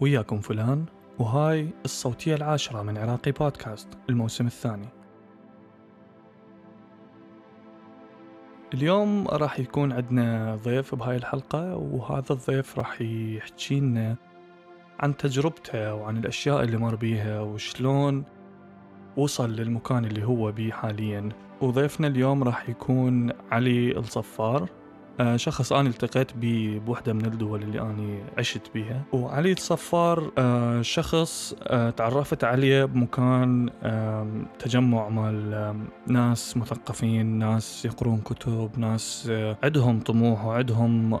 [0.00, 0.84] وياكم فلان
[1.18, 4.88] وهاي الصوتية العاشرة من عراقي بودكاست الموسم الثاني.
[8.74, 14.16] اليوم راح يكون عندنا ضيف بهاي الحلقة وهذا الضيف راح يحكي لنا
[15.00, 18.24] عن تجربته وعن الأشياء اللي مر بيها وشلون
[19.16, 21.28] وصل للمكان اللي هو بيه حاليا.
[21.60, 24.68] وضيفنا اليوم راح يكون علي الصفار.
[25.36, 29.02] شخص أنا التقيت به بوحدة من الدول اللي أنا عشت بيها.
[29.12, 33.70] وعلي الصفار آه، شخص آه، تعرفت عليه بمكان
[34.58, 35.74] تجمع مال
[36.06, 41.18] ناس مثقفين ناس يقرون كتب ناس عندهم طموح وعندهم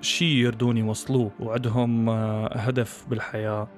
[0.00, 2.08] شيء يردون يوصلوه وعندهم
[2.52, 3.68] هدف بالحياة.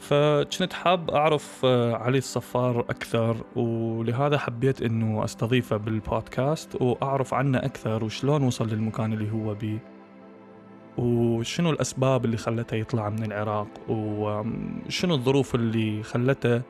[0.00, 8.04] فكنت حاب أعرف آه، علي الصفار أكثر ولهذا حبيت أنه أستضيفه بالبودكاست وأعرف عنه أكثر
[8.04, 9.78] وشلون وصل للمكان اللي هو بيه.
[10.98, 16.62] وشنو الأسباب اللي خلته يطلع من العراق وشنو الظروف اللي خلته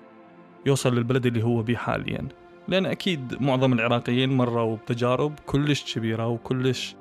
[0.67, 2.29] يوصل للبلد اللي هو بيه حاليا.
[2.69, 6.97] لأن أكيد معظم العراقيين مروا بتجارب كلش كبيرة وكلش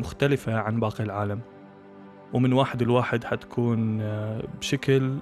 [0.00, 1.40] مختلفة عن باقي العالم.
[2.32, 5.18] ومن واحد لواحد حتكون آه، بشكل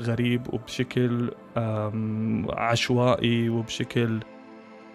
[0.00, 1.30] غريب وبشكل
[2.52, 4.20] عشوائي وبشكل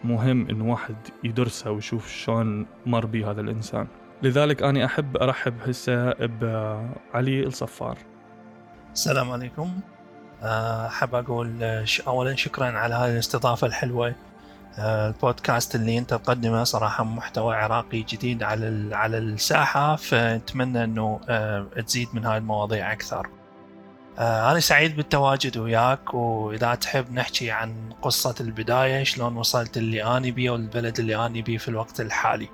[0.04, 3.88] مهم إنه واحد يدرسه ويشوف شلون مر بيه هذا الإنسان.
[4.24, 7.98] لذلك أنا أحب أرحب هسه بعلي الصفار.
[8.94, 9.72] السلام عليكم.
[10.44, 11.64] آه، أحب أقول
[12.08, 14.16] أولا شكرا على هذه الاستضافة الحلوة.
[14.80, 21.68] آه، البودكاست اللي أنت تقدمه صراحة محتوى عراقي جديد على على الساحة فنتمنى إنه آه،
[21.86, 23.28] تزيد من هاي المواضيع أكثر.
[24.20, 30.30] آه، أنا سعيد بالتواجد وياك وإذا تحب نحكي عن قصة البداية شلون وصلت اللي أنا
[30.30, 32.50] بيه والبلد اللي أنا بيه في الوقت الحالي؟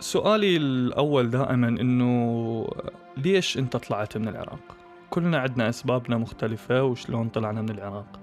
[0.00, 2.66] سؤالي الأول دائما إنه
[3.16, 4.76] ليش أنت طلعت من العراق؟
[5.10, 8.20] كلنا عندنا أسبابنا مختلفة وشلون طلعنا من العراق.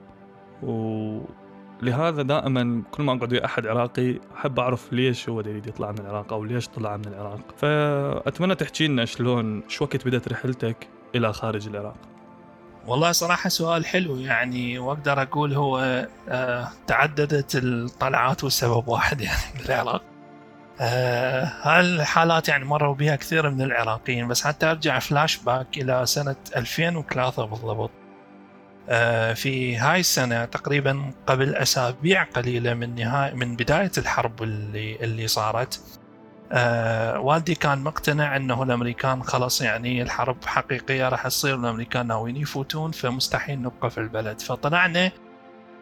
[0.64, 6.00] ولهذا دائما كل ما أقعد ويا أحد عراقي أحب أعرف ليش هو يريد يطلع من
[6.00, 7.42] العراق أو ليش طلع من العراق.
[7.58, 11.96] فأتمنى تحكي لنا شلون شو وقت بدأت رحلتك؟ إلى خارج العراق؟
[12.88, 20.02] والله صراحة سؤال حلو يعني وأقدر أقول هو آه تعددت الطلعات والسبب واحد يعني للعراق
[20.82, 26.36] آه هالحالات يعني مروا بها كثير من العراقيين؟ بس حتى أرجع فلاش باك إلى سنة
[26.56, 27.92] 2003 بالضبط.
[28.90, 35.28] آه في هاي السنة تقريبا قبل أسابيع قليلة من نهاية من بداية الحرب اللي اللي
[35.28, 35.82] صارت
[36.54, 42.92] آه والدي كان مقتنع إنه الأمريكان خلاص يعني الحرب حقيقية راح تصير الأمريكان ناويين يفوتون
[42.92, 45.12] فمستحيل نبقى في البلد فطلعنا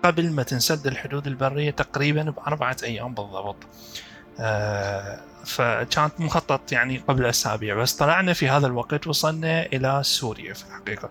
[0.03, 3.57] قبل ما تنسد الحدود البرية تقريبا بأربعة أيام بالضبط.
[4.39, 10.63] آه فكانت مخطط يعني قبل أسابيع بس طلعنا في هذا الوقت وصلنا إلى سوريا في
[10.65, 11.09] الحقيقة.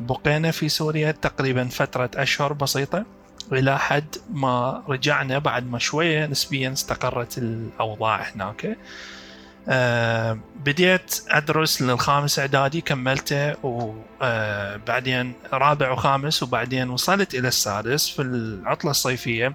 [0.00, 3.04] بقينا في سوريا تقريبا فترة أشهر بسيطة
[3.52, 8.76] إلى حد ما رجعنا بعد ما شوية نسبيا استقرت الأوضاع هناك.
[9.68, 18.22] أه بديت أدرس للخامس إعدادي كملته وبعدين آه، رابع وخامس وبعدين وصلت إلى السادس في
[18.22, 19.54] العطلة الصيفية.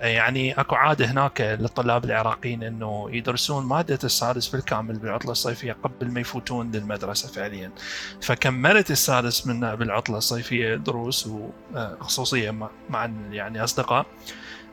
[0.00, 6.20] يعني اكو عادة هناك للطلاب العراقيين انه يدرسون مادة السادس بالكامل بالعطلة الصيفية قبل ما
[6.20, 7.70] يفوتون للمدرسة فعليا.
[8.22, 11.30] فكملت السادس من بالعطلة الصيفية دروس
[11.74, 12.50] وخصوصيه
[12.90, 14.06] مع يعني أصدقاء.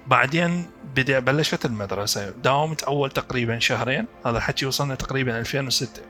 [0.07, 0.65] بعدين
[0.95, 2.29] بدأ بلشت المدرسة.
[2.29, 4.05] داومت أول تقريبا شهرين.
[4.25, 6.01] هذا الحكي وصلنا تقريبا 2006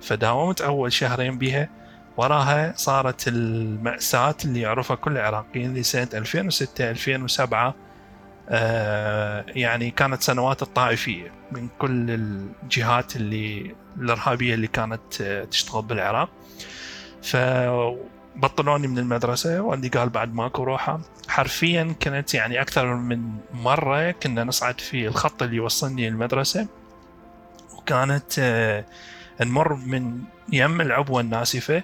[0.00, 1.68] فداومت أول شهرين بها
[2.16, 7.74] وراها صارت المأساة اللي يعرفها كل العراقيين لسنة 2006 2007 آه،
[9.48, 16.28] يعني كانت سنوات الطائفية من كل الجهات اللي الإرهابية اللي كانت آه، تشتغل بالعراق.
[17.22, 21.00] فبطلوني من المدرسة والدي قال بعد ماكو روحة.
[21.28, 26.66] حرفيا كانت يعني أكثر من مرة كنا نصعد في الخط اللي يوصلني المدرسة
[27.78, 28.84] وكانت آه،
[29.40, 30.20] نمر من
[30.52, 31.82] يم العبوة الناسفة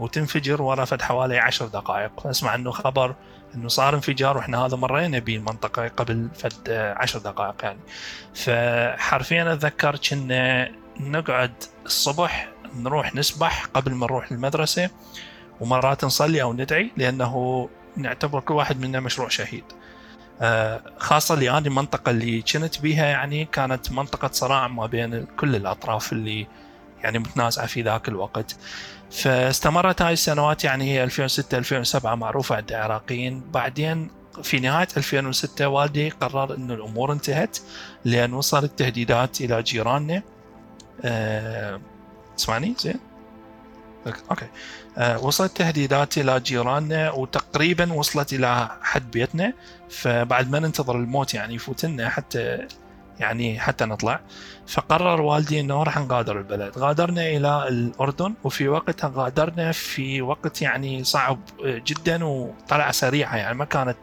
[0.00, 2.26] وتنفجر ورا فد حوالي عشر دقائق.
[2.26, 3.14] أسمع إنه خبر
[3.54, 7.80] إنه صار انفجار وإحنا هذا مرينا بالمنطقة قبل فد عشر دقائق يعني.
[8.34, 10.70] فحرفيا أتذكر كنا
[11.00, 11.52] نقعد
[11.86, 14.90] الصبح نروح نسبح قبل ما نروح المدرسة
[15.60, 19.64] ومرات نصلي أو ندعي لأنه نعتبر كل واحد منا مشروع شهيد.
[20.40, 25.56] آه، خاصة اللي أنا المنطقة اللي كنت بيها يعني كانت منطقة صراع ما بين كل
[25.56, 26.46] الأطراف اللي
[27.02, 28.56] يعني متنازعة في ذاك الوقت.
[29.14, 33.42] فاستمرت هاي السنوات يعني هي 2006 2007 معروفة عند العراقيين.
[33.50, 34.10] بعدين
[34.42, 37.58] في نهاية 2006 والدي قرر أن الأمور انتهت
[38.04, 40.22] لأن وصلت تهديدات إلى جيراننا.
[41.02, 41.80] أه...
[42.36, 43.00] تسمعني؟ زين؟
[44.30, 44.46] أوكي.
[44.98, 49.52] أه وصلت تهديدات إلى جيراننا وتقريبا وصلت إلى حد بيتنا.
[49.90, 52.68] فبعد ما ننتظر الموت يعني يفوتنا حتى
[53.20, 54.20] يعني حتى نطلع.
[54.66, 56.78] فقرر والدي إنه راح نغادر البلد.
[56.78, 63.64] غادرنا إلى الأردن وفي وقتها غادرنا في وقت يعني صعب جدا وطلعة سريعة يعني ما
[63.64, 63.98] كانت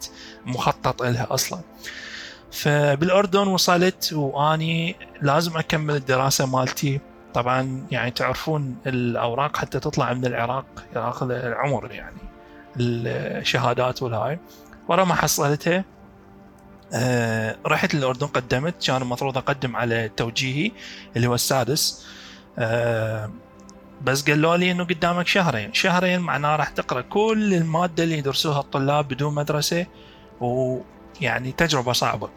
[0.46, 1.60] مخطط لها أصلا.
[2.52, 7.00] فبالأردن وصلت وأني لازم أكمل الدراسة مالتي.
[7.34, 10.66] طبعا يعني تعرفون الأوراق حتى تطلع من العراق
[10.96, 12.22] ياخذ العمر يعني
[12.78, 14.40] الشهادات والهاي.
[14.88, 15.86] ورا ما حصلتها
[16.94, 18.86] آه رحت للأردن قدمت.
[18.88, 20.72] كان المفروض أقدم على توجيهي
[21.16, 22.06] اللي هو السادس.
[22.60, 23.32] آه
[24.02, 25.74] بس قالوا لي إنه قدامك شهرين.
[25.74, 29.86] شهرين معناه راح تقرأ كل المادة اللي يدرسوها الطلاب بدون مدرسة
[30.42, 32.30] ويعني تجربة صعبة.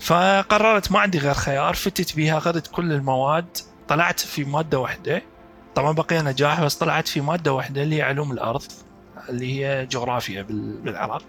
[0.00, 3.56] فقررت ما عندي غير خيار فتت بيها أخذت كل المواد.
[3.88, 5.22] طلعت في مادة واحدة.
[5.74, 8.62] طبعا بقي نجاح بس طلعت في مادة واحدة اللي هي علوم الأرض
[9.28, 10.42] اللي هي جغرافيا
[10.82, 11.22] بالعراق.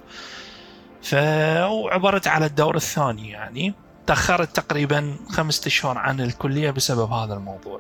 [1.04, 3.74] فعبرت على الدور الثاني يعني.
[4.08, 7.80] تأخرت تقريبا خمسة أشهر عن الكلية بسبب هذا الموضوع.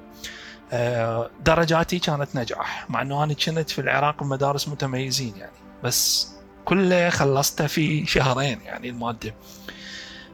[0.71, 5.51] آه، درجاتي كانت نجاح مع أنه أنا كنت في العراق بمدارس متميزين يعني.
[5.83, 6.31] بس
[6.65, 9.33] كله خلصته في شهرين يعني المادة.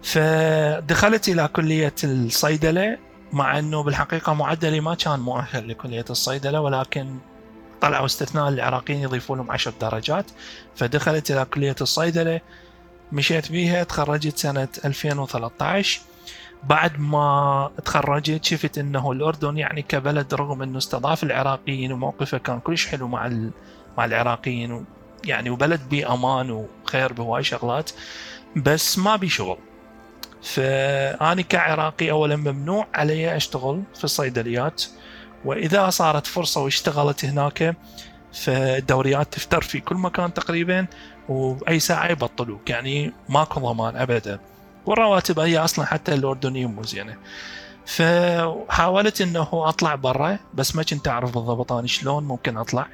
[0.03, 2.97] فدخلت إلى كلية الصيدلة
[3.33, 7.17] مع أنه بالحقيقة معدلي ما كان مؤهل لكلية الصيدلة ولكن
[7.81, 10.25] طلعوا استثناء العراقيين يضيفون لهم 10 درجات.
[10.75, 12.41] فدخلت إلى كلية الصيدلة
[13.11, 16.01] مشيت بيها تخرجت سنة 2013
[16.63, 22.87] بعد ما تخرجت شفت إنه الأردن يعني كبلد رغم إنه استضاف العراقيين وموقفه كان كلش
[22.87, 23.31] حلو مع
[23.97, 24.85] مع العراقيين
[25.25, 27.91] يعني وبلد بامان وخير بهواي شغلات
[28.55, 29.57] بس ما بي شغل.
[30.43, 34.83] فاني كعراقي اولا ممنوع علي أشتغل في الصيدليات.
[35.45, 37.75] وإذا صارت فرصة واشتغلت هناك
[38.33, 40.87] فالدوريات تفتر في كل مكان تقريبا.
[41.29, 44.39] وباي ساعة يبطلوك يعني ماكو ضمان ابدا.
[44.85, 47.17] والرواتب هي أصلا حتى الاردنيه مو زينه
[47.85, 52.87] فحاولت إنه أطلع برا بس ما كنت أعرف بالضبط أنا شلون ممكن أطلع.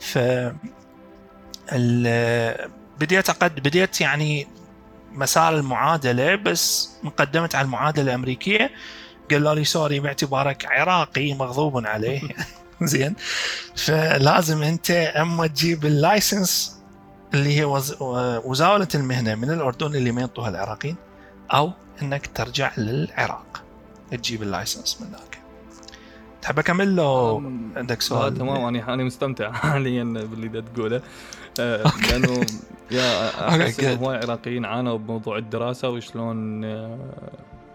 [0.00, 0.18] ف
[3.00, 4.46] بديت اقد بديت يعني
[5.12, 8.70] مسار المعادلة بس مقدمت على المعادلة الأمريكية.
[9.30, 12.20] قالوا لي sorry باعتبارك عراقي مغضوب عليه.
[12.82, 13.14] زين.
[13.76, 16.79] فلازم أنت أما تجيب ال license
[17.34, 17.64] اللي هي
[18.44, 20.96] مزاولة المهنة من الأردن اللي ما ينطوها العراقيين
[21.54, 21.72] أو
[22.02, 23.62] أنك ترجع للعراق.
[24.10, 25.38] تجيب ال license من هناك.
[26.42, 27.42] تحب أكمل لو
[27.76, 28.64] عندك سؤال؟ تمام.
[28.76, 31.02] أنا أنا مستمتع حاليا باللي تقوله.
[31.60, 32.46] آه، لأنه
[32.90, 36.98] يا أحس هواي عراقيين عانوا بموضوع الدراسة وشلون آه،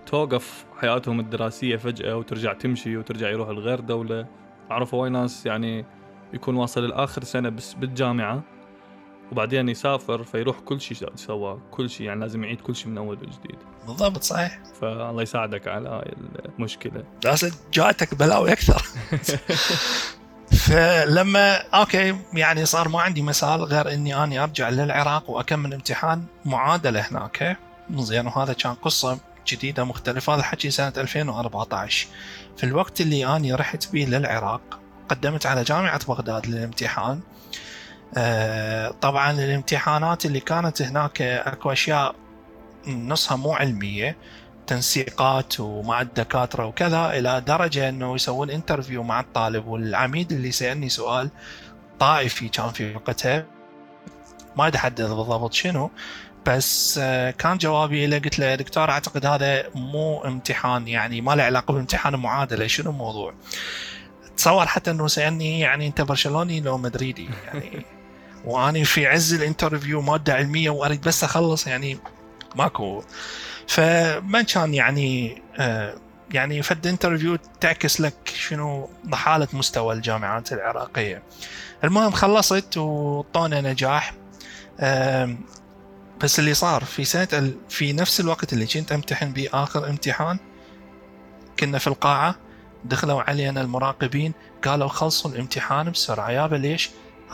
[0.06, 4.26] توقف حياتهم الدراسية فجأة وترجع تمشي وترجع يروح لغير دولة.
[4.72, 5.86] أعرف هواي ناس يعني
[6.34, 8.44] يكون واصل الآخر سنة بس بالجامعة.
[9.32, 13.18] وبعدين يسافر فيروح كل شيء سواه كل شيء يعني لازم يعيد كل شيء من أول
[13.18, 13.58] وجديد.
[13.88, 14.60] بالضبط صحيح.
[14.82, 16.14] فالله يساعدك على هاي
[16.46, 17.04] المشكلة.
[17.26, 18.86] بس جاتك بلاوي أكثر.
[20.66, 27.00] فلما okay يعني صار ما عندي مسار غير إني اني أرجع للعراق وأكمل امتحان معادلة
[27.00, 27.58] هناك.
[27.94, 30.36] زين وهذا كان قصة جديدة مختلفة.
[30.36, 32.08] هذا حكي سنة 2014
[32.58, 34.80] في الوقت اللي اني رحت به للعراق
[35.10, 37.20] قدمت على جامعة بغداد للامتحان.
[39.02, 42.16] طبعا الامتحانات اللي كانت هناك أكو أشياء
[42.88, 44.16] نصها مو علمية
[44.68, 51.30] تنسيقات ومع الدكاتره وكذا إلى درجة إنه يسوون انترفيو مع الطالب والعميد اللي سألني سؤال
[52.00, 53.46] طائفي كان في وقتها
[54.58, 55.92] ما يتحدث بالضبط شنو
[56.46, 61.44] بس آه، كان جوابي له قلت له دكتور أعتقد هذا مو امتحان يعني ما له
[61.44, 63.34] علاقة بامتحان معادله شنو الموضوع؟
[64.38, 67.86] تصور حتى إنه سألني يعني أنت برشلوني لو مدريدي يعني
[68.46, 71.98] وأني في عز ال interview مادة علمية وأريد بس أخلص يعني
[72.56, 73.04] ماكو.
[73.68, 75.96] فما كان يعني آه
[76.32, 81.24] يعني فد interview تعكس لك شنو ضحالة مستوى الجامعات العراقية.
[81.84, 84.14] المهم خلصت وطونا نجاح.
[84.80, 85.36] آه
[86.22, 90.40] بس اللي صار في سنة في نفس الوقت اللي كنت أمتحن به اخر امتحان
[91.60, 92.36] كنا في القاعة
[92.86, 94.34] دخلوا علينا المراقبين
[94.64, 96.32] قالوا خلصوا الامتحان بسرعة.
[96.32, 96.90] يابا ليش؟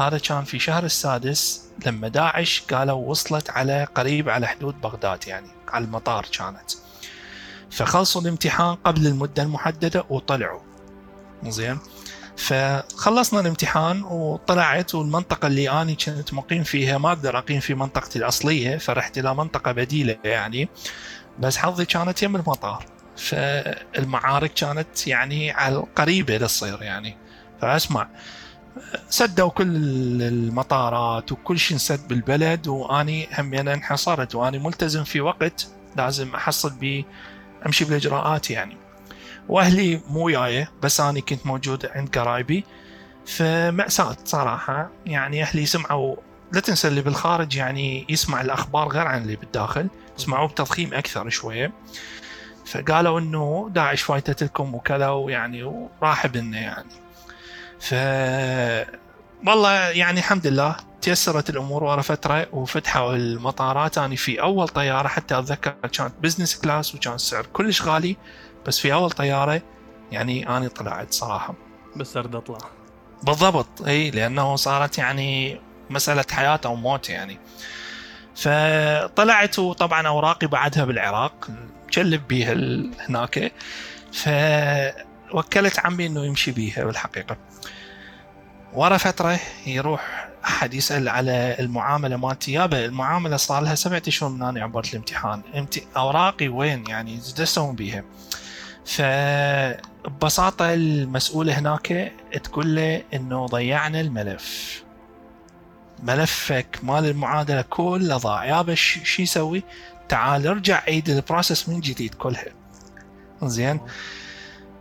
[0.08, 5.48] هذا كان في شهر السادس لما داعش قالوا وصلت على قريب على حدود بغداد يعني
[5.68, 6.72] على المطار كانت.
[7.72, 10.62] فخلصوا الامتحان قبل المدة المحددة وطلعوا.
[11.48, 11.80] زين؟
[12.38, 18.78] فخلصنا الامتحان وطلعت والمنطقة اللي أنا كنت مقيم فيها ما أقدر أقيم في منطقتي الأصلية
[18.78, 20.70] فرحت إلى منطقة بديلة يعني.
[21.40, 22.86] بس حظي كانت يم المطار.
[23.18, 27.18] فالمعارك كانت يعني على قريبة للصير يعني.
[27.62, 28.08] فأسمع
[29.10, 29.68] سدوا كل
[30.22, 36.74] المطارات وكل شيء انسد بالبلد وأني هم يعني انحصرت وأني ملتزم في وقت لازم أحصل
[36.74, 37.04] بيه
[37.66, 38.78] أمشي بالإجراءات يعني.
[39.50, 42.64] وأهلي مو وياي بس أني كنت موجود عند قرايبي.
[43.26, 46.16] فمأساة صراحة يعني أهلي سمعوا
[46.52, 49.88] لا تنسى اللي بالخارج يعني يسمع الأخبار غير عن اللي بالداخل
[50.20, 51.72] يسمعوه بتضخيم أكثر شوية.
[52.66, 57.01] فقالوا إنه داعش فايتت لكم وكذا ويعني وراح بنا يعني.
[57.82, 57.94] ف
[59.48, 63.98] والله يعني الحمد لله تيسرت الأمور ورا فترة وفتحوا المطارات.
[63.98, 68.18] اني في أول طيارة حتى أتذكر كانت business class وكان السعر كلش غالي
[68.68, 69.62] بس في أول طيارة
[70.12, 71.54] يعني اني طلعت صراحة.
[71.96, 72.58] بس ارد أطلع.
[73.24, 77.40] بالضبط إي لأنه صارت يعني مسألة حياة أو موت يعني.
[78.36, 81.48] فطلعت وطبعا أوراقي بعدها بالعراق
[81.88, 82.54] مكلب بيها
[83.10, 83.52] هناك.
[85.32, 87.38] فوكلت عمي إنه يمشي بيها بالحقيقة.
[88.74, 94.44] ورا فترة يروح أحد يسأل على المعاملة مالتي يابا المعاملة صار لها سبعة اشهر من
[94.44, 95.42] اني عبرت الامتحان.
[95.98, 98.04] أوراقي وين؟ يعني إيش تسوون بيها؟
[98.86, 102.12] فببساطة المسؤولة هناك
[102.44, 104.84] تقول له إنه ضيعنا الملف.
[106.04, 108.46] ملفك مال المعادلة كله ضاع.
[108.46, 109.64] يابا شو يسوي؟
[110.10, 112.46] تعال ارجع عيد البروسس من جديد كلها.
[113.44, 113.80] زين.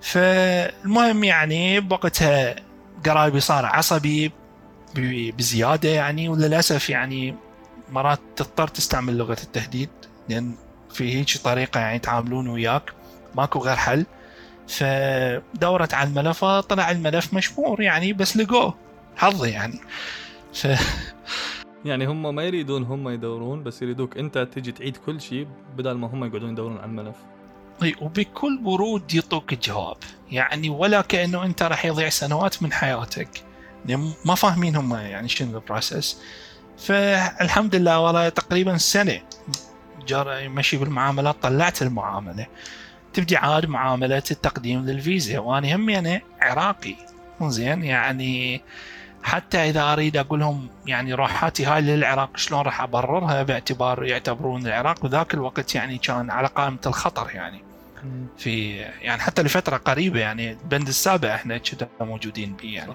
[0.01, 2.57] فالمهم يعني بوقتها
[3.07, 4.33] قرايبي صار عصبي
[5.39, 7.35] بزيادة يعني وللأسف يعني
[7.93, 9.91] مرات تضطر تستعمل لغة التهديد
[10.29, 10.55] لأن
[10.91, 12.93] في هيك طريقة يعني يتعاملون وياك
[13.35, 14.07] ماكو غير حل.
[14.69, 18.75] فدورت على الملف طلع الملف مشمور يعني بس لقوه
[19.17, 19.81] حظي يعني.
[20.55, 20.67] ف...
[21.85, 26.07] يعني هم ما يريدون هم يدورون بس يريدوك أنت تجي تعيد كل شيء بدل ما
[26.07, 27.17] هم يقعدون يدورون على الملف.
[27.83, 29.97] اي وبكل برود يعطوك الجواب
[30.31, 33.45] يعني ولا كأنه أنت راح يضيع سنوات من حياتك.
[33.87, 36.21] يعني ما فاهمين هم يعني شنو البروسس
[36.79, 39.21] فالحمد لله والله تقريبا سنة
[40.07, 42.47] جار مشي بالمعاملات طلعت المعاملة.
[43.13, 46.97] تبدي عاد معاملة التقديم للفيزا وأنا هم يعني عراقي.
[47.43, 48.63] زين يعني
[49.23, 55.07] حتى إذا أريد أقول لهم يعني روحاتي هاي للعراق شلون راح أبررها؟ باعتبار يعتبرون العراق
[55.07, 57.70] بذاك الوقت يعني كان على قائمة الخطر يعني.
[58.39, 61.61] في يعني حتى لفترة قريبة يعني بند السابع إحنا
[62.01, 62.95] موجودين به يعني.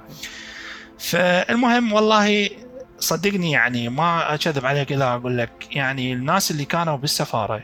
[1.00, 2.50] فالمهم والله
[3.00, 7.64] صدقني يعني ما أكذب عليك اذا أقول لك يعني الناس اللي كانوا بالسفارة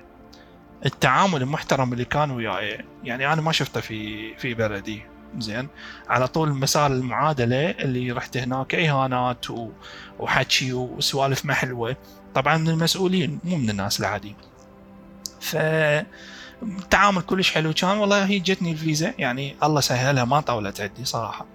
[0.86, 5.01] التعامل المحترم اللي كان وياي يعني أنا ما شفته في في بلدي
[5.38, 5.67] زين؟
[6.10, 9.45] على طول مسار المعادلة اللي رحت هناك إهانات
[10.19, 11.95] وحكي وسوالف ما حلوة.
[12.36, 14.36] طبعا من المسؤولين مو من الناس العاديين.
[15.41, 15.55] ف
[16.62, 17.74] التعامل كلش حلو.
[17.74, 21.46] كان والله هي جتني الفيزا يعني الله سهلها ما طولت عندي صراحة.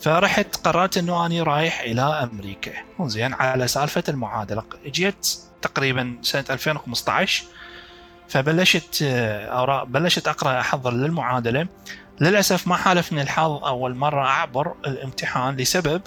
[0.00, 2.72] فرحت قررت إنه أني رايح إلى أمريكا.
[3.00, 5.28] زين على سالفة المعادلة جيت
[5.62, 7.44] تقريبا سنة 2015
[8.28, 11.66] فبلشت اوراق بلشت أقرأ أحضر للمعادلة.
[12.20, 16.02] للأسف ما حالفني الحظ أول مرة أعبر الامتحان لسبب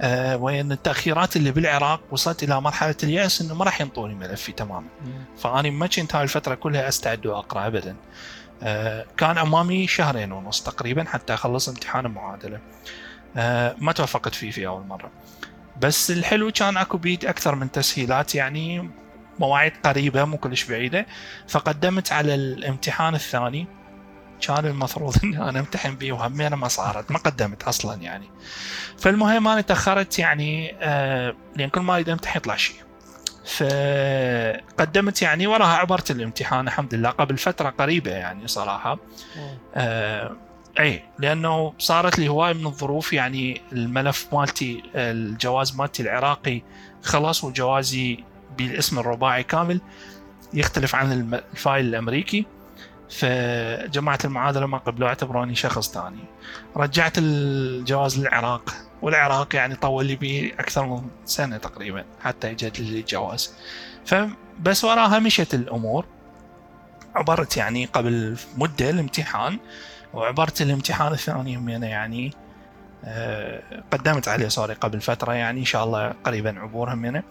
[0.00, 4.86] آه وين التأخيرات اللي بالعراق وصلت إلى مرحلة اليأس إنه ما راح ينطوني ملفي تماما.
[5.38, 7.96] فأني ما كنت هاي الفترة كلها أستعد وأقرأ ابدا.
[8.62, 12.60] آه كان أمامي شهرين ونص تقريبا حتى أخلص امتحان المعادلة.
[13.36, 15.10] آه ما توفقت فيه في أول مرة.
[15.80, 18.90] بس الحلو كان أكو بيد أكثر من تسهيلات يعني
[19.38, 21.06] مواعيد قريبة مو كلش بعيدة.
[21.48, 23.66] فقدمت على الامتحان الثاني.
[24.40, 28.30] كان المفروض إني أنا أمتحن به وهمينه ما صارت ما قدمت أصلا يعني.
[28.98, 32.76] فالمهم أنا تأخرت يعني آه لأن كل ما أريد أمتحن يطلع شيء.
[33.48, 38.98] فقدمت يعني وراها عبرت الامتحان الحمد لله قبل فترة قريبة يعني صراحة.
[39.74, 40.36] آه
[40.80, 46.62] اي لأنه صارت لي هواي من الظروف يعني الملف مالتي الجواز مالتي العراقي
[47.02, 48.24] خلص وجوازي
[48.58, 49.80] بالاسم الرباعي كامل
[50.54, 52.46] يختلف عن ال file الأمريكي.
[53.10, 56.24] فجماعة المعادلة ما قبلوا اعتبروني شخص ثاني.
[56.76, 63.00] رجعت الجواز للعراق والعراق يعني طول لي به أكثر من سنة تقريبا حتى يجد لي
[63.00, 63.54] الجواز.
[64.06, 66.04] فبس وراها مشت الأمور.
[67.14, 69.58] عبرت يعني قبل مدة الامتحان
[70.14, 72.32] وعبرت الامتحان الثاني همينة يعني
[73.04, 77.22] آه، قدمت عليه سوري قبل فترة يعني إن شاء الله قريبا عبور همينة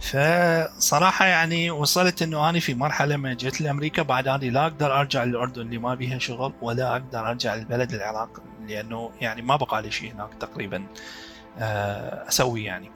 [0.00, 5.24] فصراحة يعني وصلت إنه أنا في مرحلة من جيت لأمريكا بعد اني لا أقدر أرجع
[5.24, 9.90] للأردن اللي ما بيها شغل ولا أقدر أرجع لبلد العراق لأنه يعني ما بقى لي
[9.90, 10.86] شيء هناك تقريبا
[11.58, 12.90] آه، أسوي يعني.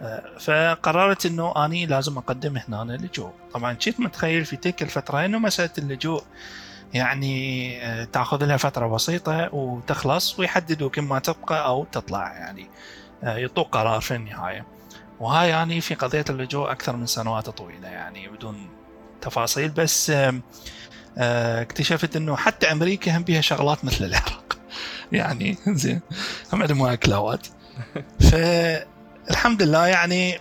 [0.00, 5.38] آه، فقررت إنه اني لازم أقدم هنا اللجوء طبعا كنت متخيل في تلك الفترة إنه
[5.38, 6.22] مسألة اللجوء
[6.94, 12.66] يعني آه، تأخذ لها فترة بسيطة وتخلص ويحددوك إما تبقى أو تطلع يعني
[13.22, 14.64] يعطوك قرار في النهاية.
[15.22, 18.68] وهاي يعني في قضية اللجوء أكثر من سنوات طويلة يعني بدون
[19.20, 24.58] تفاصيل بس آه، اكتشفت إنه حتى أمريكا هم بيها شغلات مثل العراق.
[25.12, 26.00] يعني زين
[26.52, 27.46] هم عندهم اكلاوات
[28.30, 30.38] فالحمد لله يعني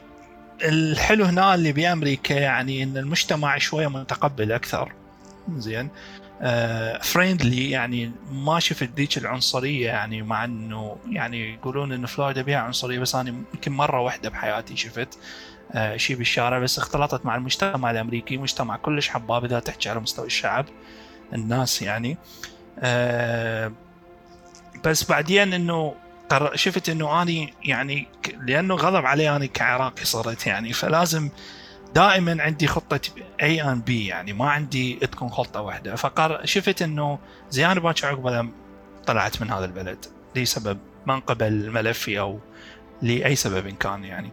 [0.64, 4.94] الحلو هنا اللي بأمريكا يعني إن المجتمع شوية متقبل أكثر.
[5.58, 5.90] زين.
[7.02, 12.58] فريندلي uh, يعني ما شفت ذيك العنصرية يعني مع إنه يعني يقولون إن فلوريدا بها
[12.58, 15.18] عنصرية بس أنا يمكن مرة واحدة بحياتي شفت
[15.74, 20.26] uh, شيء بالشارع بس اختلطت مع المجتمع الأمريكي مجتمع كلش حباب إذا تحكي على مستوى
[20.26, 20.66] الشعب
[21.34, 22.18] الناس يعني.
[22.78, 23.72] uh,
[24.86, 25.96] بس بعدين إنه
[26.56, 28.08] شفت إنه اني يعني
[28.42, 31.30] لأنه غضب علي أنا كعراقي صرت يعني فلازم
[31.96, 33.00] دائما عندي خطة
[33.42, 35.96] اي ان بي يعني ما عندي تكون خطه واحدة.
[35.96, 37.20] فقر شفت إنه
[37.50, 38.50] زيان باكر عقب
[39.06, 40.06] طلعت من هذا البلد
[40.36, 42.40] لسبب ما انقبل ملفي أو
[43.02, 44.32] لأي سبب إن كان يعني.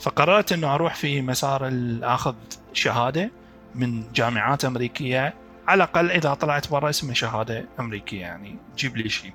[0.00, 1.72] فقررت إنه أروح في مسار
[2.02, 2.34] اخذ
[2.72, 3.30] شهادة
[3.74, 5.34] من جامعات أمريكية
[5.68, 9.32] على الأقل إذا طلعت برا اسمها شهادة أمريكية يعني تجيب لي شيء.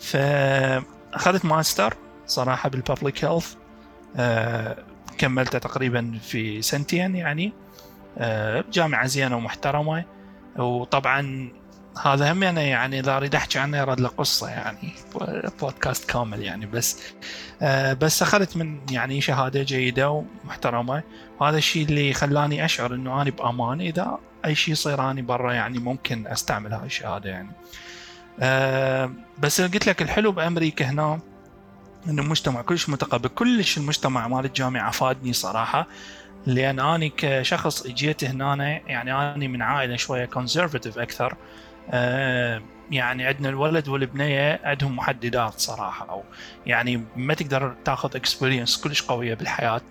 [0.00, 1.94] فأخذت ماستر
[2.26, 3.54] صراحة بال public health
[5.18, 7.52] كملته تقريبا في سنتين يعني.
[8.18, 10.04] آه، جامعة زينة ومحترمة.
[10.58, 11.48] وطبعا
[12.02, 14.92] هذا هم يعني, يعني إذا أريد أحكي عنه يرد له قصة يعني
[15.60, 17.00] بودكاست كامل يعني بس.
[17.62, 20.10] آه بس أخذت من يعني شهادة جيدة
[20.44, 21.02] ومحترمة.
[21.40, 23.80] وهذا الشيء اللي خلاني أشعر إنه أنا بأمان.
[23.80, 27.50] إذا أي شيء يصير اني برا يعني ممكن أستعمل هاي الشهادة يعني.
[28.40, 31.20] آه بس قلت لك الحلو بأمريكا هنا.
[32.08, 35.86] إنه المجتمع كلش متقبل كلش المجتمع مال الجامعة فادني صراحة
[36.46, 41.36] لأن أني كشخص اجيت هنا يعني أني من عائلة شوية كونسرفتيف أكثر
[41.90, 46.24] أه يعني عندنا الولد والبنية عندهم محددات صراحة أو
[46.66, 49.82] يعني ما تقدر تاخذ experience كلش قوية بالحياة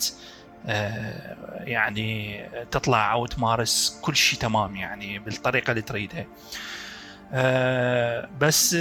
[0.65, 2.39] أه يعني
[2.71, 6.25] تطلع أو تمارس كل شيء تمام يعني بالطريقة اللي تريدها.
[7.35, 8.75] آه، بس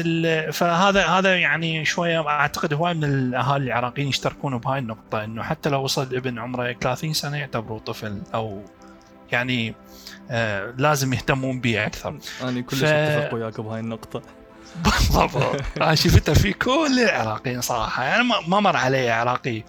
[0.52, 5.82] فهذا هذا يعني شوية أعتقد هواي من الأهالي العراقيين يشتركون بهاي النقطة إنه حتى لو
[5.82, 8.62] وصل الابن عمره 30 سنة يعتبروه طفل أو
[9.32, 9.74] يعني
[10.30, 12.18] آه لازم يهتمون به أكثر.
[12.42, 12.84] أنا كلش ف...
[12.84, 14.22] أتفق وياك بهاي النقطة.
[14.84, 15.62] بالضبط.
[15.76, 18.04] أنا شفتها في كل العراقيين صراحة.
[18.04, 19.62] يعني ما مر علي عراقي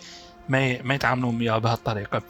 [0.49, 2.21] ما ما يتعاملون وياه بهالطريقة.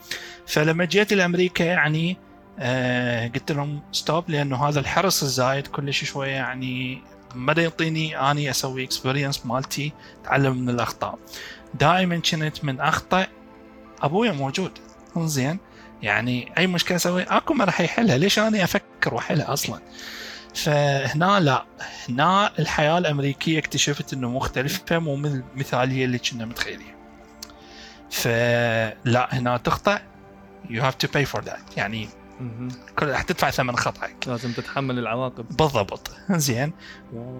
[0.46, 2.16] فلما جيت لأمريكا يعني
[2.58, 7.02] آه قلت لهم stop لأنه هذا الحرص الزايد كلش شوية يعني
[7.34, 11.18] بدا يعطيني أني أسوي experience مالتي اتعلم من الأخطاء.
[11.74, 13.26] دائما كنت من أخطأ
[14.02, 14.78] أبويا موجود.
[15.16, 15.58] زين
[16.02, 18.18] يعني أي مشكلة أسوي أكو ما راح يحلها.
[18.18, 19.80] ليش أنا أفكر وأحلها أصلا؟
[20.54, 21.64] فهنا لا.
[22.08, 26.94] هنا الحياة الأمريكية اكتشفت إنه مختلفة مو مثل المثاليه اللي كنا متخيلين.
[28.10, 30.00] فلا هنا تخطأ.
[30.68, 31.76] You have to pay for that.
[31.76, 32.08] يعني
[32.98, 34.16] كل حتدفع ثمن خطأك.
[34.26, 35.56] لازم تتحمل العواقب.
[35.56, 36.10] بالضبط.
[36.30, 36.72] زين.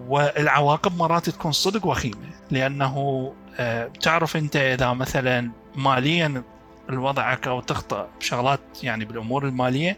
[0.07, 2.29] والعواقب مرات تكون صدق وخيمة.
[2.51, 6.43] لأنه آه، تعرف أنت إذا مثلا ماليا
[6.89, 9.97] وضعك أو تخطأ بشغلات يعني بالأمور المالية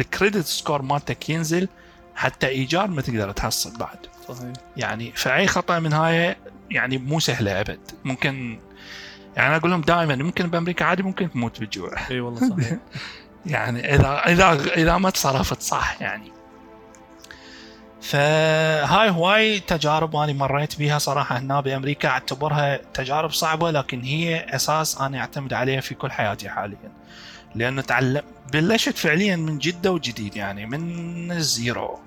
[0.00, 1.68] ال credit score مالتك ينزل
[2.14, 3.98] حتى إيجار ما تقدر تحصل بعد.
[4.28, 4.52] صحيح.
[4.76, 6.36] يعني فأي خطأ من هاي
[6.70, 7.80] يعني مو سهلة أبد.
[8.04, 8.58] ممكن
[9.36, 11.92] يعني أقول لهم دائما ممكن بأمريكا عادي ممكن تموت بالجوع.
[12.10, 12.78] إي والله صحيح.
[13.46, 16.32] يعني إذا إذا إذا ما تصرفت صح يعني.
[18.02, 25.00] فهاي هواي تجارب أنا مريت بها صراحة هنا بأمريكا أعتبرها تجارب صعبة لكن هي أساس
[25.00, 26.92] أنا أعتمد عليها في كل حياتي حاليا.
[27.54, 31.98] لأنه تعلم بلشت فعليا من جدة وجديد يعني من ال zero.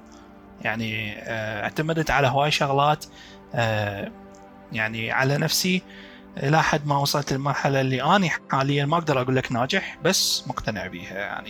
[0.62, 3.06] يعني آه، اعتمدت على هواي شغلات
[3.56, 4.12] آه،
[4.72, 5.82] يعني على نفسي.
[6.44, 10.88] إلى حد ما وصلت للمرحلة اللي أني حاليا ما أقدر أقول لك ناجح بس مقتنع
[10.88, 11.50] بيها يعني.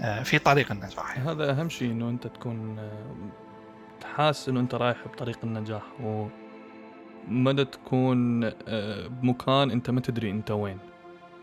[0.00, 1.18] آه، في طريق النجاح.
[1.18, 8.44] هذا أهم شيء إنه أنت تكون آه، حاسس إنه أنت رايح بطريق النجاح وما تكون
[8.44, 10.78] آه، بمكان أنت ما تدري أنت وين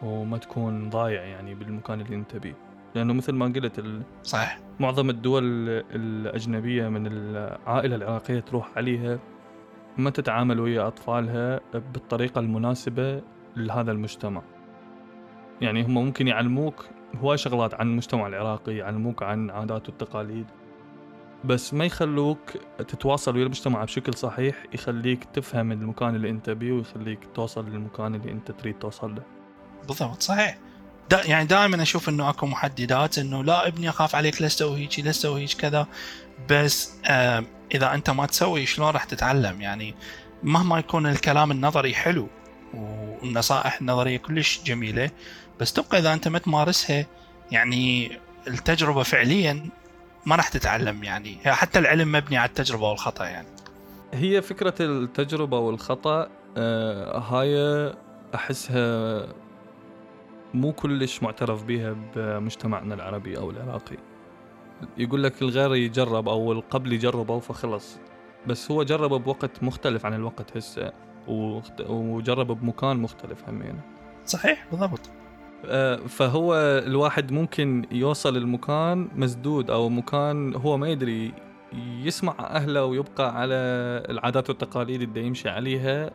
[0.01, 2.55] وما تكون ضايع يعني بالمكان اللي أنت بيه.
[2.95, 4.01] لأنه مثل ما قلت ال...
[4.23, 5.43] صح معظم الدول
[5.91, 9.19] الأجنبية من العائلة العراقية تروح عليها
[9.97, 13.21] ما تتعامل ويا أطفالها بالطريقة المناسبة
[13.55, 14.41] لهذا المجتمع.
[15.61, 20.45] يعني هم ممكن يعلموك هواي شغلات عن المجتمع العراقي يعلموك عن عادات والتقاليد.
[21.45, 22.39] بس ما يخلوك
[22.77, 28.31] تتواصل ويا المجتمع بشكل صحيح يخليك تفهم المكان اللي أنت بيه ويخليك توصل للمكان اللي
[28.31, 29.21] أنت تريد توصل له.
[29.87, 30.57] بالضبط صحيح.
[31.09, 34.99] دا يعني دائما أشوف إنه أكو محددات إنه لا ابني أخاف عليك لا تسوي هيك؟
[34.99, 35.87] لا تسوي هيك؟ كذا.
[36.49, 36.91] بس
[37.75, 39.95] إذا أنت ما تسوي شلون راح تتعلم؟ يعني
[40.43, 42.27] مهما يكون الكلام النظري حلو
[42.73, 45.09] والنصائح النظرية كلش جميلة
[45.59, 47.05] بس تبقى إذا أنت ما تمارسها
[47.51, 49.69] يعني التجربة فعليا
[50.25, 53.47] ما راح تتعلم يعني حتى العلم مبني على التجربة والخطأ يعني.
[54.13, 57.55] هي فكرة التجربة والخطأ آه هاي
[58.35, 59.27] أحسها
[60.55, 63.97] مو كلش معترف بها بمجتمعنا العربي أو العراقي.
[64.97, 67.99] يقول لك الغير يجرب أو القبل يجربه فخلص.
[68.47, 70.91] بس هو جربه بوقت مختلف عن الوقت هسه
[71.89, 73.81] وجربه بمكان مختلف همينه.
[74.25, 75.09] صحيح بالضبط.
[75.65, 76.55] آه، فهو
[76.87, 81.33] الواحد ممكن يوصل المكان مسدود أو مكان هو ما يدري
[82.03, 83.55] يسمع أهله ويبقى على
[84.09, 86.11] العادات والتقاليد اللي يمشي عليها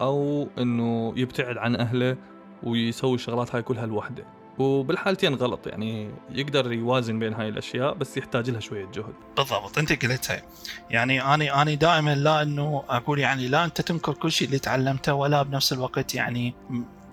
[0.00, 2.16] أو إنه يبتعد عن أهله
[2.64, 4.24] ويسوي الشغلات هاي كلها لوحده.
[4.58, 9.14] وبالحالتين غلط يعني يقدر يوازن بين هاي الأشياء بس يحتاج لها شوية جهد.
[9.36, 10.42] بالضبط أنت قلتها
[10.90, 15.14] يعني أنا أنا دائما لا إنه أقول يعني لا أنت تنكر كل شيء اللي تعلمته
[15.14, 16.54] ولا بنفس الوقت يعني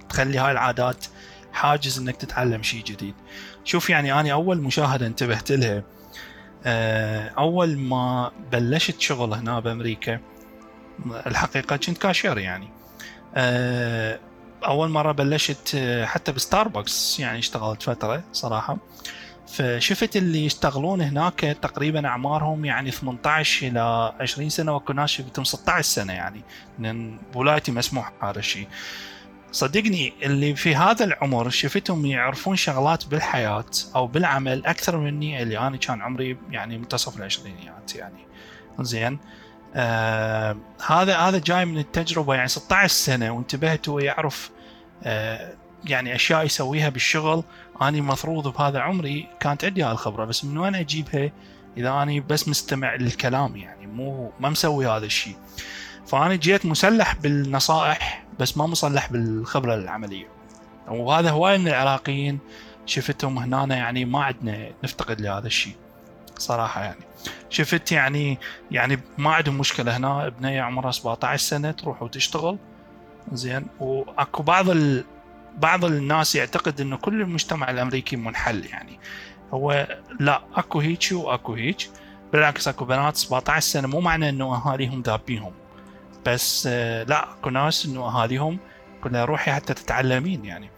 [0.09, 1.05] تخلي هاي العادات
[1.53, 3.15] حاجز إنك تتعلم شيء جديد.
[3.63, 5.83] شوف يعني أنا أول مشاهدة انتبهت لها
[6.65, 10.19] آه، أول ما بلشت شغل هنا بأمريكا
[11.27, 12.67] الحقيقة كنت كاشير يعني.
[13.35, 14.19] آه،
[14.65, 18.77] أول مرة بلشت آه، حتى بستاربكس يعني اشتغلت فترة صراحة.
[19.47, 25.81] فشفت اللي يشتغلون هناك تقريبا أعمارهم يعني 18 إلى 20 سنة واكو ناس شفتهم 16
[25.81, 26.41] سنة يعني
[26.79, 28.67] لأن بولايتي مسموح هذا الشيء.
[29.51, 35.77] صدقني اللي في هذا العمر شفتهم يعرفون شغلات بالحياة أو بالعمل أكثر مني اللي أنا
[35.77, 38.25] كان عمري يعني منتصف العشرينيات يعني.
[38.79, 39.19] زين.
[39.75, 40.57] آه
[40.87, 44.49] هذا هذا جاي من التجربة يعني 16 سنة وانتبهت هو يعرف
[45.03, 45.53] آه
[45.85, 47.43] يعني أشياء يسويها بالشغل.
[47.81, 51.31] أني مفروض بهذا عمري كانت عندي هالخبره بس من وين أجيبها
[51.77, 55.35] إذا أني بس مستمع للكلام يعني مو ما مسوي هذا الشيء.
[56.07, 60.27] فأنا جيت مسلح بالنصائح بس ما مسلح بالخبرة العملية.
[60.87, 62.39] وهذا هواي من العراقيين
[62.85, 65.75] شفتهم هنا يعني ما عندنا نفتقد لهذا الشيء
[66.37, 67.10] صراحة يعني.
[67.49, 68.37] شفت يعني
[68.71, 72.57] يعني ما عندهم مشكلة هنا بنيه عمرها 17 سنة تروح وتشتغل.
[73.33, 73.67] زين.
[73.79, 75.03] وأكو بعض ال...
[75.57, 78.99] بعض الناس يعتقد إنه كل المجتمع الأمريكي منحل يعني.
[79.53, 79.87] هو
[80.19, 81.89] لا أكو هيك وأكو هيك.
[82.33, 85.53] بالعكس أكو بنات 17 سنة مو معنى إنه أهاليهم دابيهم.
[86.25, 88.59] بس آه، لا أكو ناس إنه أهاليهم
[89.03, 90.69] كنا روحي حتى تتعلمين يعني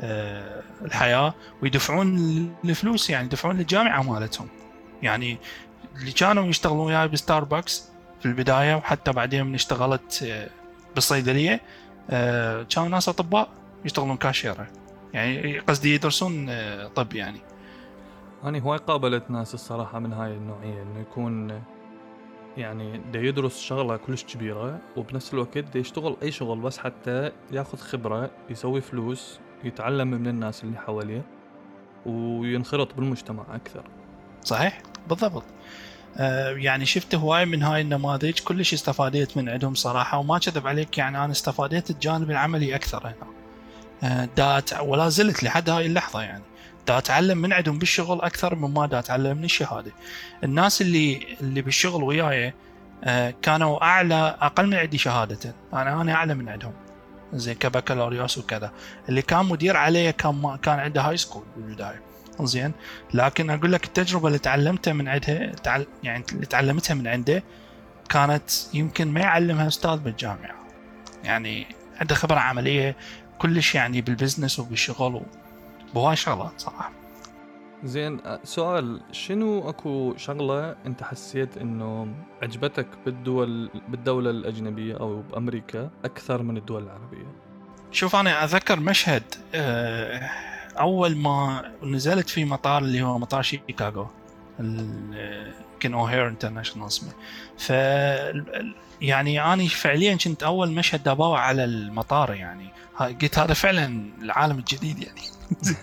[0.00, 1.34] آه، الحياة.
[1.62, 2.08] ويدفعون
[2.64, 4.48] الفلوس يعني يدفعون للجامعة مالتهم.
[5.02, 5.38] يعني
[5.96, 7.88] اللي كانوا يشتغلون وياي بستاربكس
[8.20, 10.48] في البداية وحتى بعدين من اشتغلت آه،
[10.94, 11.60] بالصيدلية
[12.70, 13.48] كانوا ناس أطباء
[13.84, 14.66] يشتغلون كاشيرة.
[15.12, 16.50] يعني قصدي يدرسون
[16.88, 17.40] طب يعني.
[18.44, 21.62] أنا هواي قابلت ناس الصراحة من هاي النوعية إنه يكون
[22.56, 27.78] يعني دا يدرس شغلة كلش كبيرة وبنفس الوقت دا يشتغل أي شغل بس حتى ياخذ
[27.78, 31.22] خبرة يسوي فلوس يتعلم من الناس اللي حواليه
[32.06, 33.84] وينخرط بالمجتمع أكثر.
[34.44, 35.44] صحيح؟ بالضبط.
[36.16, 40.98] آه يعني شفت هواي من هاي النماذج كلش استفاديت من عندهم صراحة وما أكذب عليك
[40.98, 43.26] يعني أنا استفاديت الجانب العملي أكثر هنا.
[44.02, 46.44] آه دات ولا زلت لحد هاي اللحظة يعني.
[46.88, 49.92] دا اتعلم من عندهم بالشغل أكثر مما دا اتعلم من الشهادة.
[50.44, 52.54] الناس اللي اللي بالشغل وياي
[53.04, 55.54] آه، كانوا أعلى أقل من عندي شهادة.
[55.72, 56.72] أنا أنا أعلى من عندهم.
[57.32, 58.72] زين كبكالوريوس وكذا.
[59.08, 62.00] اللي كان مدير علي كان ما كان عنده high school بالبداية.
[62.46, 62.72] زين
[63.14, 65.52] لكن أقول لك التجربة اللي تعلمتها من عندها
[66.02, 67.42] يعني اللي تعلمتها من عنده
[68.08, 70.54] كانت يمكن ما يعلمها أستاذ بالجامعة.
[71.24, 71.66] يعني
[72.00, 72.96] عنده خبرة عملية
[73.38, 75.22] كلش يعني بالبزنس وبالشغل
[75.94, 76.92] بهواي شغلات صراحة.
[77.84, 86.42] زين سؤال شنو أكو شغلة أنت حسيت إنه عجبتك بالدول بالدولة الأجنبية أو بأمريكا أكثر
[86.42, 87.26] من الدول العربية؟
[87.90, 89.22] شوف أنا اتذكر مشهد
[90.80, 94.06] أول ما نزلت في مطار اللي هو مطار شيكاغو
[95.80, 97.10] كان أوهير انترناشونال اسمه.
[97.58, 97.70] ف
[99.00, 102.68] يعني أنا فعليا كنت أول مشهد داباوع على المطار يعني.
[103.22, 105.20] قلت هذا فعلا العالم الجديد يعني.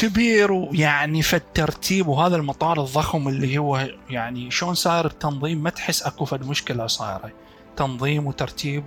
[0.00, 6.02] كبير ويعني في الترتيب وهذا المطار الضخم اللي هو يعني شلون صاير التنظيم ما تحس
[6.02, 7.32] أكو فد مشكله صايرة.
[7.76, 8.84] تنظيم وترتيب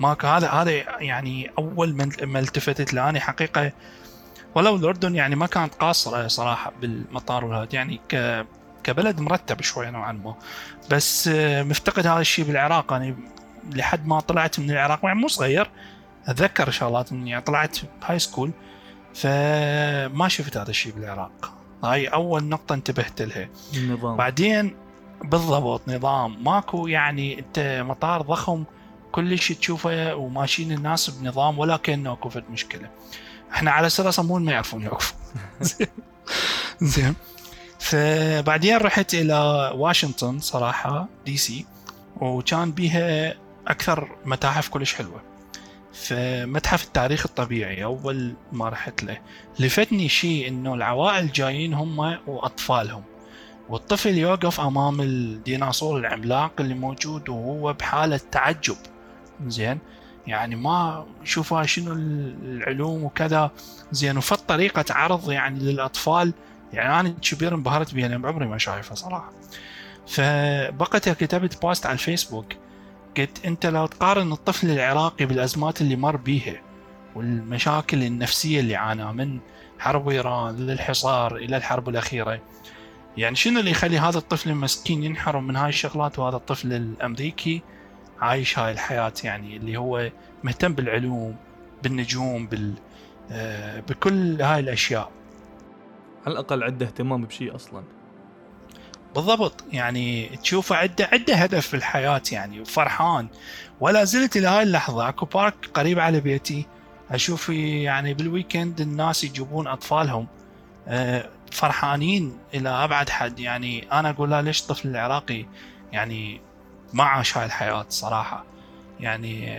[0.00, 3.72] وماك هذا هذا يعني أول ما التفتت له أنا حقيقة
[4.54, 8.46] ولو الأردن يعني ما كانت قاصرة صراحة بالمطار وهذا يعني ك
[8.84, 10.34] كبلد مرتب شوي نوعا ما.
[10.90, 11.28] بس
[11.62, 12.92] مفتقد هذا الشيء بالعراق.
[12.92, 13.16] أنا
[13.72, 15.70] لحد ما طلعت من العراق يعني مو صغير
[16.26, 18.50] أتذكر شغلات إني طلعت هاي سكول
[19.14, 21.52] فما شفت هذا الشيء بالعراق.
[21.84, 23.48] هاي أول نقطة انتبهت لها.
[23.74, 24.16] النظام.
[24.16, 24.76] بعدين
[25.24, 26.44] بالضبط نظام.
[26.44, 28.64] ماكو يعني أنت مطار ضخم
[29.12, 32.88] كلش تشوفه وماشيين الناس بنظام ولا كأنه أكو مشكلة.
[33.52, 35.16] إحنا على سر صمون ما يعرفون يوقفوا.
[36.82, 37.14] زين.
[37.78, 41.66] فبعدين رحت إلى واشنطن صراحة دي سي
[42.16, 43.34] وكان بيها
[43.68, 45.22] أكثر متاحف كلش حلوة.
[45.92, 49.18] فمتحف التاريخ الطبيعي أول ما رحت له
[49.58, 53.02] لفتني شيء إنه العوائل جايين هم وأطفالهم.
[53.68, 58.76] والطفل يوقف أمام الديناصور العملاق اللي موجود وهو بحالة تعجب.
[59.46, 59.78] زين.
[60.26, 63.50] يعني ما شوف شنو العلوم وكذا.
[63.92, 66.32] زين وفت طريقة عرض يعني للأطفال
[66.72, 69.32] يعني أنا كبير انبهرت بها لأن بعمري ما شايفها صراحة.
[70.06, 72.52] فبقت كتبت بوست على الفيسبوك
[73.18, 76.62] قلت أنت لو تقارن الطفل العراقي بالأزمات اللي مر بيها
[77.14, 79.40] والمشاكل النفسية اللي عانى من
[79.78, 82.40] حرب إيران للحصار إلى الحرب الأخيرة.
[83.16, 87.62] يعني شنو اللي يخلي هذا الطفل المسكين ينحرم من هاي الشغلات وهذا الطفل الأمريكي؟
[88.20, 90.10] عايش هاي الحياة يعني اللي هو
[90.44, 91.36] مهتم بالعلوم
[91.82, 92.74] بالنجوم بال
[93.32, 95.10] آه، بكل هاي الأشياء.
[96.26, 97.82] على الأقل عنده اهتمام بشيء أصلا.
[99.14, 99.64] بالضبط.
[99.72, 103.28] يعني تشوفه عنده عنده هدف في الحياة يعني وفرحان.
[103.80, 106.66] ولا زلت إلى هاي اللحظة أكو بارك قريب على بيتي
[107.10, 110.26] أشوف يعني بالويكند الناس يجيبون أطفالهم.
[110.88, 113.40] آه، فرحانين إلى أبعد حد.
[113.40, 115.46] يعني أنا أقول لا ليش الطفل العراقي؟
[115.92, 116.40] يعني
[116.92, 118.44] ما عاش هاي الحياة صراحة.
[119.00, 119.56] يعني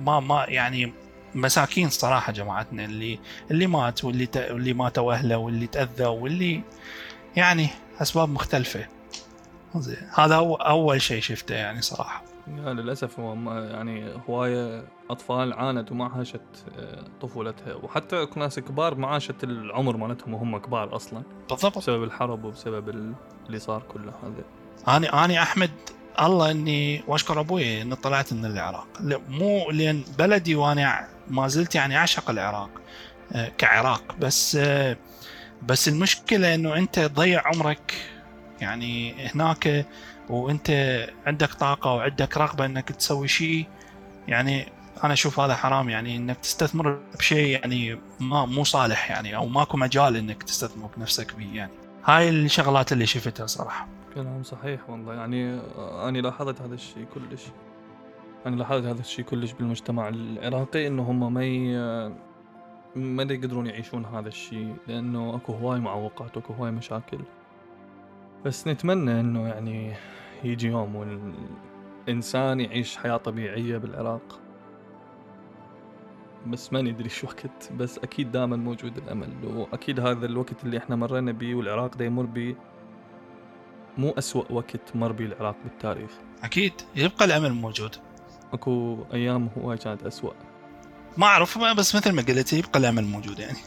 [0.00, 0.92] ما ما يعني
[1.34, 3.18] مساكين صراحة جماعتنا اللي
[3.50, 4.36] اللي مات واللي ت...
[4.36, 6.62] واللي ماتوا أهله واللي تأذى واللي
[7.36, 7.68] يعني
[8.02, 8.86] أسباب مختلفة.
[10.14, 12.22] هذا هو أول شيء شفته يعني صراحة.
[12.48, 16.40] يعني للأسف هو يعني هواية أطفال عانت وما عاشت
[16.78, 17.74] آه، طفولتها.
[17.74, 21.22] وحتى ناس كبار ما عاشت العمر مالتهم وهم كبار أصلا.
[21.50, 21.78] بالضبط.
[21.78, 23.14] بسبب الحرب وبسبب
[23.48, 24.44] اللي صار كله هذا.
[24.96, 25.70] أنا أنا أحمد
[26.20, 28.86] الله إني وأشكر أبوي اني طلعت من العراق.
[29.28, 32.70] مو لأن بلدي وأنا ما زلت يعني أعشق العراق
[33.32, 34.16] آه، كعراق.
[34.20, 34.96] بس آه،
[35.62, 37.94] بس المشكلة إنه أنت تضيع عمرك
[38.60, 39.86] يعني هناك
[40.28, 40.70] وأنت
[41.26, 43.66] عندك طاقة وعندك رغبة إنك تسوي شيء
[44.28, 44.72] يعني
[45.04, 45.90] أنا أشوف هذا حرام.
[45.90, 51.34] يعني إنك تستثمر بشيء يعني ما مو صالح يعني أو ماكو مجال إنك تستثمر بنفسك
[51.34, 51.72] به يعني.
[52.04, 53.95] هاي الشغلات اللي شفتها صراحة.
[54.16, 55.14] كلام صحيح والله.
[55.14, 57.46] يعني أنا لاحظت هذا الشيء كلش.
[58.46, 61.76] أنا لاحظت هذا الشيء كلش بالمجتمع العراقي إنه هم ما ي...
[62.96, 67.18] ما يقدرون يعيشون هذا الشيء لأنه أكو هواي معوقات وأكو هواي مشاكل.
[68.44, 69.92] بس نتمنى إنه يعني
[70.44, 74.40] يجي يوم والإنسان يعيش حياة طبيعية بالعراق.
[76.46, 80.96] بس ما ندري شو وقت بس أكيد دائما موجود الأمل وأكيد هذا الوقت اللي إحنا
[80.96, 82.56] مرينا به والعراق دا يمر به
[83.98, 86.10] مو أسوأ وقت مر به العراق بالتاريخ.
[86.44, 87.96] أكيد يبقى الأمل موجود.
[88.52, 90.32] أكو أيام هواي كانت أسوأ.
[91.16, 93.58] ما أعرف بس مثل ما قلت يبقى الأمل موجود يعني.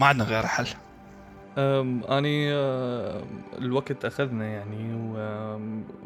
[0.00, 0.66] ما عندنا غير حل.
[1.58, 2.52] أني
[3.58, 4.94] الوقت أخذنا يعني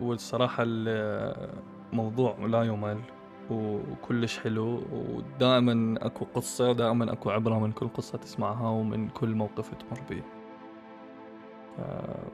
[0.01, 3.01] والصراحة الموضوع لا يمل
[3.51, 9.71] وكلش حلو ودائما أكو قصة دائما أكو عبرة من كل قصة تسمعها ومن كل موقف
[9.75, 10.23] تمر
[11.79, 11.85] به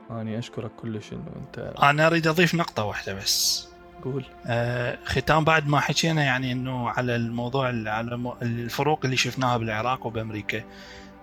[0.09, 3.69] فأني أشكرك كلش إنه أنت أنا أريد أضيف نقطة واحدة بس.
[4.05, 4.25] قول.
[4.47, 10.63] آه ختام بعد ما حكينا يعني إنه على الموضوع على الفروق اللي شفناها بالعراق وبأمريكا.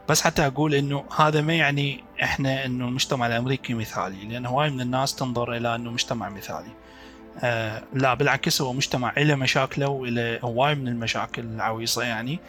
[0.10, 4.82] بس حتى أقول إنه هذا ما يعني إحنا إنه المجتمع الأمريكي مثالي لأن هواي من
[4.82, 6.72] الناس تنظر إلى إنه مجتمع مثالي.
[7.44, 12.40] آه لا بالعكس هو مجتمع له مشاكله وله هواي من المشاكل العويصة يعني.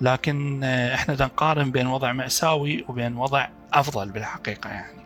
[0.00, 5.03] لكن آه إحنا نقارن بين وضع مأساوي وبين وضع أفضل بالحقيقة يعني.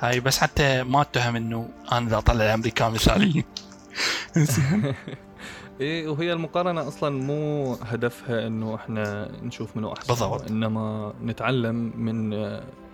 [0.00, 3.44] هاي بس حتى ما اتهم إنه أنا إذا أطلع الأمريكان مثاليين.
[5.80, 10.50] إيه وهي المقارنة أصلا مو هدفها إنه إحنا نشوف منو أحسن بالضبط.
[10.50, 12.34] إنما نتعلم من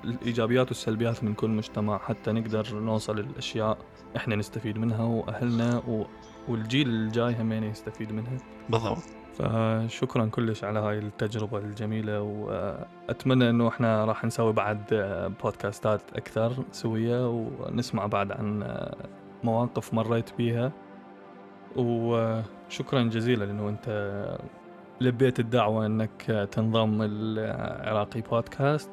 [0.04, 3.78] الإيجابيات والسلبيات من كل مجتمع حتى نقدر نوصل للأشياء
[4.16, 6.06] إحنا نستفيد منها وأهلنا و...
[6.48, 8.38] والجيل الجاي همين يستفيد منها.
[8.68, 9.02] بالضبط.
[9.38, 14.82] فشكرا كلش على هاي التجربة الجميلة وأتمنى أنه إحنا راح نسوي بعد
[15.42, 18.78] بودكاستات أكثر سوية ونسمع بعد عن
[19.44, 20.72] مواقف مريت بيها.
[21.76, 23.88] وشكرا جزيلا لأنه أنت
[25.00, 28.90] لبيت الدعوة أنك تنضم العراقي بودكاست.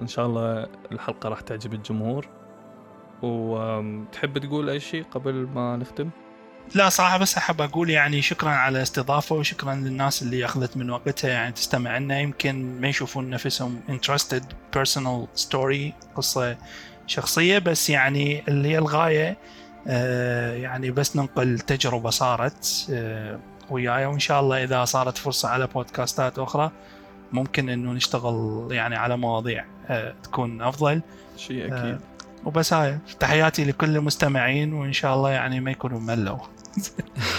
[0.00, 2.28] إن شاء الله الحلقة راح تعجب الجمهور.
[3.22, 6.10] وتحب تقول أي شيء قبل ما نختم؟
[6.74, 11.30] لا صراحة بس أحب أقول يعني شكرا على الاستضافة وشكرا للناس اللي أخذت من وقتها
[11.30, 12.20] يعني تستمع لنا.
[12.20, 14.42] يمكن ما يشوفون نفسهم interested
[14.76, 16.56] personal story قصة
[17.06, 19.36] شخصية بس يعني اللي هي الغاية
[19.86, 23.38] آه يعني بس ننقل تجربة صارت آه
[23.70, 24.06] وياي.
[24.06, 26.70] وإن شاء الله إذا صارت فرصة على بودكاستات أخرى
[27.32, 31.02] ممكن إنه نشتغل يعني على مواضيع آه تكون أفضل.
[31.36, 32.00] شيء أكيد.
[32.44, 32.98] وبس هاي.
[33.20, 36.38] تحياتي لكل المستمعين وإن شاء الله يعني ما يكونوا ملوا.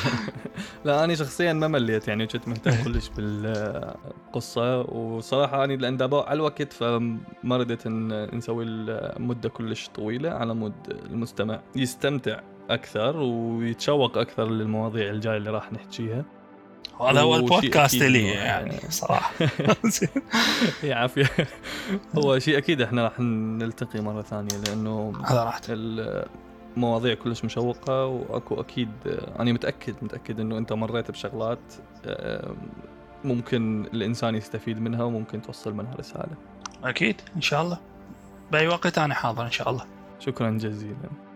[0.85, 4.79] لا أنا شخصيا ما مليت يعني كنت مهتم كلش بالقصة.
[4.79, 7.17] وصراحة أنا لأن دابا على الوقت فما
[7.85, 11.59] ان نسوي المدة كلش طويلة على مود المستمع.
[11.75, 16.25] يستمتع أكثر ويتشوق أكثر للمواضيع الجاية اللي راح نحكيها.
[17.01, 19.33] وهذا هو البودكاست لي يعني صراحة.
[20.83, 21.29] يعافيه
[22.17, 25.77] هو شيء أكيد إحنا راح نلتقي مرة ثانية لأنه على راحتك
[26.77, 28.89] مواضيع كلش مشوقة وأكو أكيد
[29.39, 31.59] أنا متأكد متأكد إنه أنت مريت بشغلات
[33.23, 36.35] ممكن الإنسان يستفيد منها وممكن توصل منها رسالة.
[36.83, 37.77] أكيد إن شاء الله.
[38.51, 39.85] بأي وقت أنا حاضر إن شاء الله.
[40.19, 41.30] شكرا جزيلا.